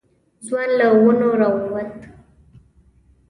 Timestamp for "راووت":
1.39-1.95